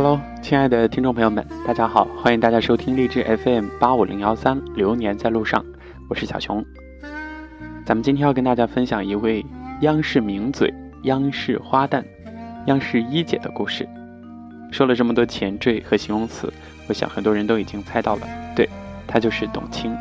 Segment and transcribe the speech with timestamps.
[0.00, 5.66] Hello，亲爱的听众朋友们，大家好，欢迎大家收听励志 FM 八五零幺三，流年在路上，
[6.08, 6.64] 我是小熊。
[7.84, 9.44] 咱们今天要跟大家分享一位
[9.80, 10.72] 央视名嘴、
[11.02, 12.04] 央视花旦、
[12.66, 13.88] 央视一姐的故事。
[14.70, 16.52] 说了这么多前缀和形容词，
[16.86, 18.68] 我想很多人都已经猜到了，对，
[19.04, 19.92] 她就是董卿。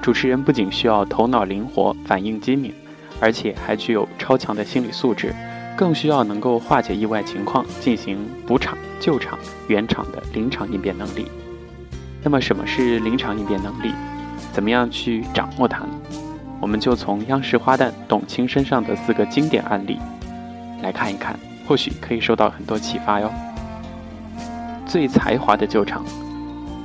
[0.00, 2.72] 主持人不仅需要头脑灵活、反应机敏，
[3.20, 5.34] 而且还具有超强的心理素质。
[5.78, 11.28] 更需要能够化解意外情况、进行补场、救场、圆场的临场应变能力。
[12.20, 13.94] 那么，什么是临场应变能力？
[14.52, 15.90] 怎么样去掌握它呢？
[16.60, 20.00] 我们就从央视花旦董卿身上的四个经典案例
[20.82, 23.30] 来看一看，或许可以受到很多启发哟。
[24.84, 26.04] 最才华的救场，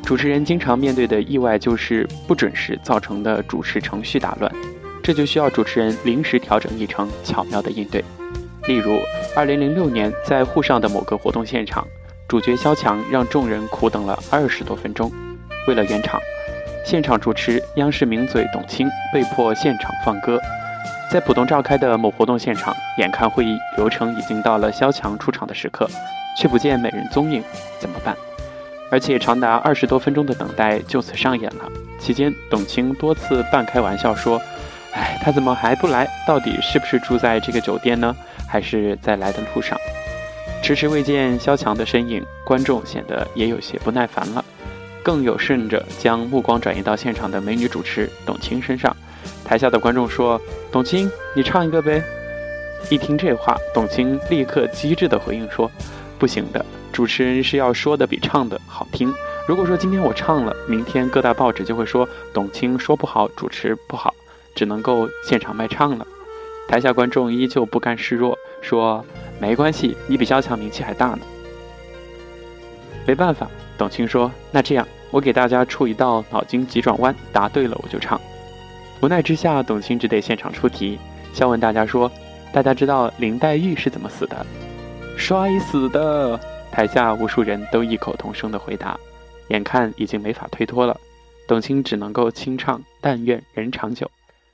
[0.03, 4.53] 主持人经常面对的意外就是不准时造成的主持程序打乱，
[5.02, 8.05] 这就需要主持人临时调整议程，巧妙的应对。
[8.67, 8.97] 例如，
[9.36, 11.86] 二零零六年在沪上的某个活动现场，
[12.28, 15.11] 主角萧蔷让众人苦等了二十多分钟。
[15.67, 16.20] 为了圆场，
[16.86, 20.39] 现场主持央视名嘴董卿被迫现场放歌。
[21.11, 25.88] 在浦东召开的某活动现场，眼看会议流程已经到了萧蔷出场的时刻，
[26.38, 27.44] 却不见美人踪影，
[27.80, 28.16] 怎么办？
[28.89, 31.70] 而且长达二十多分钟的等待就此上演了。
[32.00, 34.42] 期间，董卿多次半开玩笑说
[34.94, 36.08] ：“哎，他怎么还不来？
[36.27, 38.16] 到底是不是住在这个酒店呢？”
[38.47, 39.75] 还是在来的路上，
[40.61, 44.45] 迟迟未见萧蔷的身影，观众显得也有些不耐烦了，
[45.02, 48.95] 更有甚者将目光转移到现场的美女主持董卿身上。
[49.44, 50.39] 台下的观众说
[50.71, 52.03] ：“董卿，你唱一个呗。”
[52.91, 55.71] 一听这话，董卿立刻机智地回应说
[56.19, 59.11] ：“不行的，主持人是要说的比唱的好听。
[59.47, 64.14] 如果说今天我唱了，明天各大报纸就会说董卿说不好，主持不好，
[64.55, 66.05] 只能够现场卖唱了。”
[66.67, 69.05] 台下观众依旧不甘示弱，说
[69.39, 71.19] ：“没关系，你比萧蔷名气还大呢。”
[73.05, 78.19] 没办法，董卿说：“那这样，我给大家出一道脑筋急转弯，答对了我就唱。”
[79.02, 80.97] 无奈之下，董卿只得现场出题，
[81.33, 82.09] 笑问大家说
[82.53, 84.45] ：“大家知道林黛玉是怎么死的
[85.17, 86.39] ？”“摔死的。”
[86.71, 88.97] 台下无数人都异口同声的回答。
[89.49, 90.97] 眼看已经没法推脱了，
[91.45, 94.09] 董卿只能够清唱：“但愿人长久。”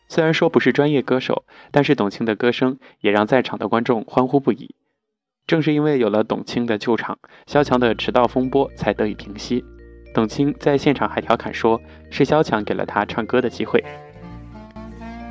[0.09, 4.75] 虽然说不是专业歌手，但是董卿的歌声也让在场的观众欢呼不已。
[5.45, 9.63] 正是因为有了董卿的救场，萧蔷的迟到风波才得以平息。
[10.11, 13.83] 董卿在现场还调侃说：“是萧蔷给了他唱歌的机会。”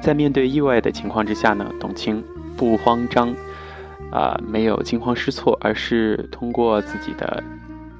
[0.00, 2.22] 在面对意外的情况之下呢，董卿
[2.56, 3.34] 不慌张，
[4.12, 7.42] 啊，没有惊慌失措，而是通过自己的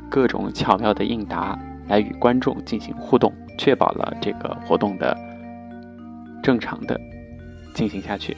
[0.09, 1.59] 各种巧妙的应答
[1.89, 5.17] 来与观众进行互动，确保了这个活动的。
[6.43, 7.01] 正常的
[7.75, 8.37] 进行下去。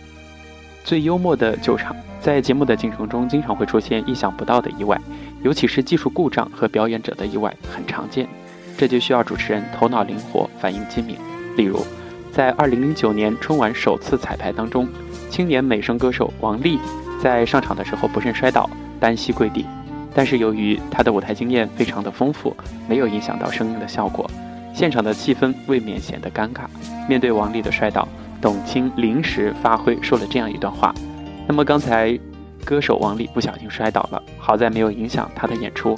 [0.82, 5.00] 最幽默的救场，在节目的进程中经常会出现意想不到的意外，
[5.42, 8.26] 尤其是技术故障和表演者的意外很常见。
[8.78, 11.16] 这就需要主持人头脑灵活、反应机敏。
[11.56, 11.84] 例如，
[12.32, 14.88] 在2009年春晚首次彩排当中，
[15.28, 16.78] 青年美声歌手王丽
[17.22, 18.68] 在上场的时候不慎摔倒，
[18.98, 19.66] 单膝跪地，
[20.14, 22.56] 但是由于她的舞台经验非常的丰富，
[22.88, 24.30] 没有影响到声音的效果。
[24.80, 26.62] 现场的气氛未免显得尴尬。
[27.06, 28.08] 面对王丽的摔倒，
[28.40, 30.94] 董卿临时发挥说了这样一段话。
[31.46, 32.18] 那么刚才
[32.64, 35.94] 歌手王丽不小心摔倒了，好在没有影响她的演出。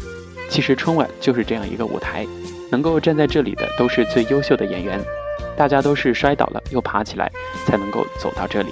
[0.51, 2.27] 其实春晚就是这样一个舞台，
[2.73, 4.99] 能够站在这里的都是最优秀的演员，
[5.57, 7.31] 大家都是摔倒了又爬起来
[7.65, 8.71] 才能够走到这里。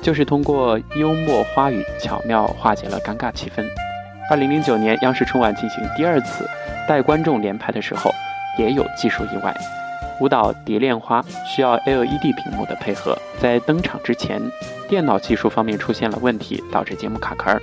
[0.00, 3.62] 就是通过幽默花语巧妙化解了尴尬气氛。
[4.30, 6.48] 二零零九年央视春晚进行第二次
[6.88, 8.10] 带观众连排的时候。
[8.58, 9.56] 也有技术意外，
[10.20, 14.42] 舞蹈《蝶恋花》需要 LED 屏幕的配合，在登场之前，
[14.88, 17.62] 电脑技术方面出现了问题，导致节目卡壳儿。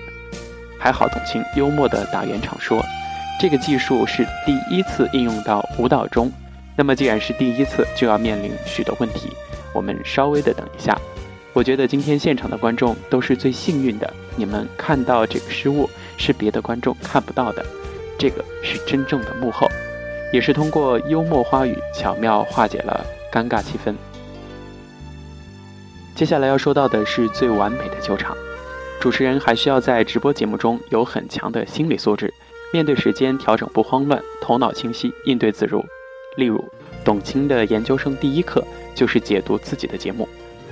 [0.80, 2.82] 还好董卿幽默地打圆场说
[3.42, 6.32] ：“这个技术是第一次应用到舞蹈中，
[6.78, 9.30] 那么既然是第一次，就要面临许多问题，
[9.74, 10.98] 我们稍微的等一下。
[11.52, 17.66] 我觉得今天现场的观众都是最幸运的，你们看到这个失误是别的观众看不到的，
[18.18, 19.68] 这个是真正的幕后。”
[20.32, 23.94] 也是通过幽默花语巧妙化解了尴尬气氛。
[26.14, 28.36] 接下来要说到的是最完美的救场，
[29.00, 32.34] 主持人还需要在直播节目中有很强的心理素质，
[32.72, 35.84] 面对时间调整不慌乱，头脑清晰，应对自如。
[36.38, 36.64] 例如，
[37.04, 38.64] 董卿的研究生第一课
[38.94, 40.28] 就是解读自己的节目，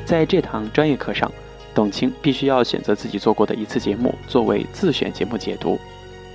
[0.05, 1.29] 在这堂专业课上，
[1.75, 5.77] 董卿必须要选择自己做过的一次节目作为自选节目解读。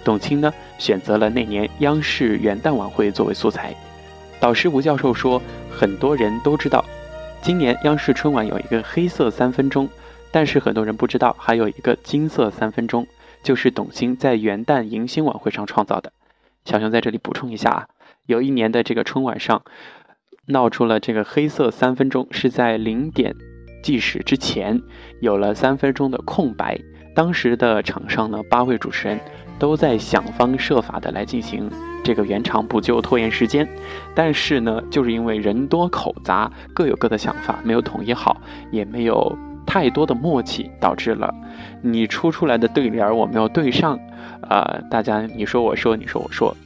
[0.08, 3.74] 董卿呢，选择了那年央视元旦晚会作为素材。
[4.40, 6.82] 导师吴教授说，很多人都知道，
[7.42, 9.86] 今年央视春晚有一个黑色三分钟，
[10.32, 13.06] 但是很多人不知道还有一个金色三分钟。
[13.42, 16.10] 就是董卿在元旦迎新晚会上创造的。
[16.64, 17.88] 小熊在这里补充一下啊，
[18.24, 19.62] 有一年的这个春晚上
[20.46, 23.34] 闹出了这个黑色三分钟，是在零点
[23.82, 24.80] 计时之前
[25.20, 26.80] 有了三分钟的空白。
[27.14, 29.20] 当时的场上呢，八位主持人
[29.58, 31.70] 都在想方设法的来进行
[32.04, 33.68] 这个圆场补救，拖延时间。
[34.14, 38.40] 但是呢，就是因为人多口杂，各有各的想法，没有统一好，
[38.70, 41.34] 也没有太多的默契，导致了
[41.82, 43.98] 你出出来的对联我没有对上，
[44.48, 46.56] 呃，大家你说我说你说我说。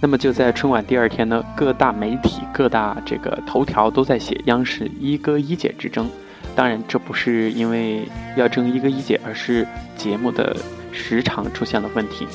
[0.00, 6.10] 那么就在春晚第二天呢，各大媒体、各大这个头条都在写央视一哥一姐之争。
[6.54, 8.06] 当然，这不是因为
[8.36, 9.66] 要争一哥一姐，而是
[9.96, 10.54] 节目的
[10.94, 12.26] 时长出现了问题。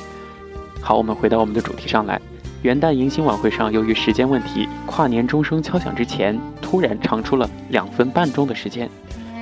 [0.82, 2.22] 好，我们回到我们的主题上来。
[2.62, 8.90] 元旦迎新晚会上，由于时间问题，跨年钟声敲响之前，突然长出了两分半钟的时间，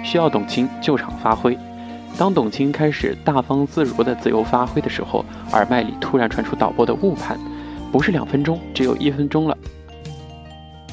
[0.03, 1.57] 需要董卿救场发挥。
[2.17, 7.39] 当董卿开始大方自如的自由发挥的时候，耳麦里突然传出导播的误判，
[7.91, 9.57] 不是两分钟，只有一分钟了。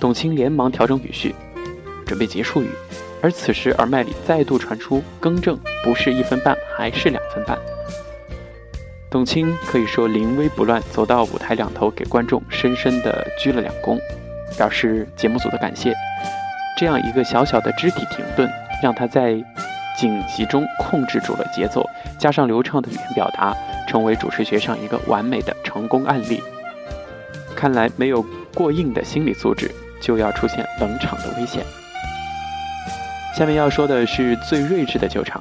[0.00, 1.34] 董卿连忙调整语序，
[2.06, 2.68] 准备结束语。
[3.22, 7.58] 而此时，耳麦里再度传出更正，不是一分半，还是两分半。
[9.14, 13.96] 董卿可以说临危不乱，走到舞台两头，给观众深深的鞠了两躬，
[14.58, 15.94] 表示节目组的感谢。
[16.76, 18.50] 这样一个小小的肢体停顿，
[18.82, 19.34] 让他在
[19.96, 21.88] 紧急中控制住了节奏，
[22.18, 23.56] 加上流畅的语言表达，
[23.86, 26.42] 成为主持学上一个完美的成功案例。
[27.54, 28.20] 看来，没有
[28.52, 29.70] 过硬的心理素质，
[30.00, 31.62] 就要出现冷场的危险。
[33.32, 35.40] 下面要说的是最睿智的救场，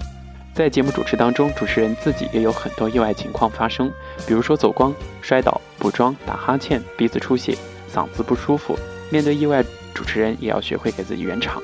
[0.53, 3.91] 在节目主持当中，主持人自己也有很多意外情况发生，
[4.27, 7.57] 比如说走光、摔倒、补妆、打哈欠、鼻子出血、
[7.91, 8.77] 嗓子不舒服。
[9.09, 9.65] 面对意外，
[9.95, 11.61] 主持人也要学会给自己圆场。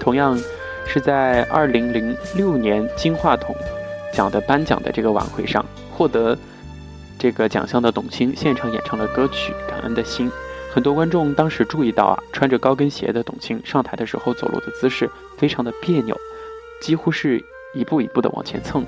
[0.00, 0.40] 同样
[0.86, 3.54] 是在二零零六年金话筒
[4.14, 6.36] 奖的颁奖的这个晚会上，获得
[7.18, 10.30] 这个奖项的董卿现场演唱了歌曲《感恩的心》。
[10.72, 16.16] 很多观众当时注意到啊，穿着高跟鞋的董卿上台的时候走路的姿势非常的别扭，
[16.80, 17.44] 几乎是
[17.74, 18.84] 一步一步的往前蹭，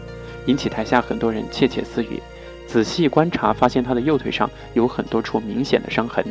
[0.46, 2.22] 引起台下很多人窃窃私语。
[2.66, 6.24] 仔细观察，发现他的右腿上有很多处明显的伤痕，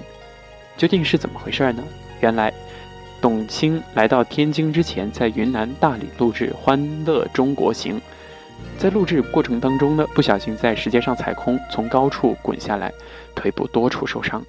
[0.76, 1.84] 究竟是怎么回事呢？
[2.22, 2.52] 原来，
[3.22, 7.98] 董卿来到天津之前，在云南大理录制《欢乐中国行》，
[8.78, 12.92] 在录制过程当中呢，不小心在石阶上踩空，从高处滚下来，
[13.36, 14.44] 腿部多处受伤。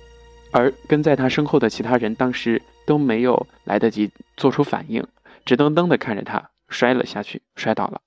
[0.50, 5.04] 而跟在他身后的其他人当时都没有来得及做出反应，
[5.44, 6.42] 直瞪瞪地看着他
[6.74, 8.02] 摔了下去，摔倒了。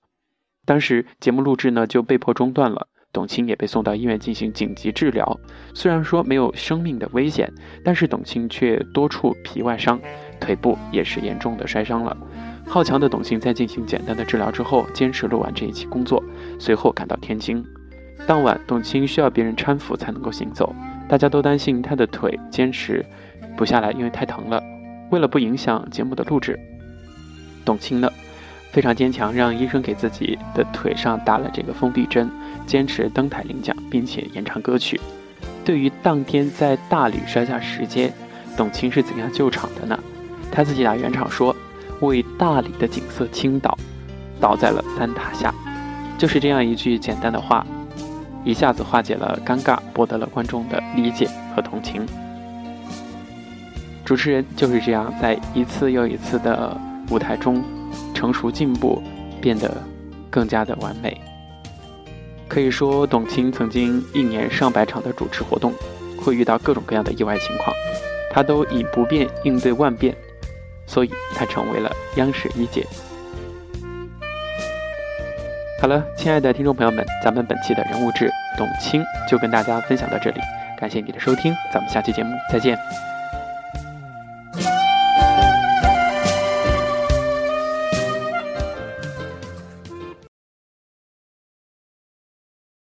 [0.65, 5.39] 当时节目录制呢就被迫中断了，董卿也被送到医院进行紧急治疗。
[5.73, 7.51] 虽然说没有生命的危险，
[7.83, 9.99] 但是董卿却多处皮外伤，
[10.39, 12.15] 腿部也是严重的摔伤了。
[12.67, 16.21] 好强的董卿在进行简单的治疗之后，坚持录完这一期工作，
[16.59, 17.65] 随后赶到天津。
[18.27, 20.75] 当晚，董卿需要别人搀扶才能够行走。
[21.07, 23.05] 大家都担心他的腿坚持
[23.55, 24.61] 不下来，因为太疼了。
[25.11, 26.59] 为了不影响节目的录制，
[27.63, 28.11] 董卿呢
[28.77, 32.29] 非常坚强，让医生给自己的腿上打了这个封闭针，
[32.67, 35.01] 坚持登台领奖，并且演唱歌曲。
[35.65, 38.13] 对于当天在大理摔下石阶，
[38.55, 39.99] 董卿是怎样救场的呢？
[40.51, 41.55] 他自己打圆场说
[42.01, 43.75] ：“为大理的景色倾倒，
[44.39, 45.51] 倒在了三塔下。”
[46.15, 47.65] 就是这样一句简单的话。
[48.45, 52.05] 一下子化解了尴尬，博得了观众的理解和同情。
[54.05, 56.79] 主持人就是这样，在一次又一次的
[57.09, 57.63] 舞台中
[58.13, 59.01] 成熟进步，
[59.41, 59.81] 变得
[60.29, 61.19] 更加的完美。
[62.47, 65.73] 可以说，董卿曾经一年上百场的主持活动，
[66.17, 67.75] 会遇到各种各样的意外情况，
[68.31, 70.15] 她都以不变应对万变，
[70.85, 72.87] 所以她成为了央视一姐。
[75.81, 80.39] 好了，亲爱的听众朋友们，咱们本期的人物志董卿就跟大家分享到这里，
[80.79, 82.77] 感谢你的收听，咱们下期节目再见。